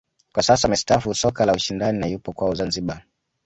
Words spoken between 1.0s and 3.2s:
soka la ushindani na yupo kwao Zanzibar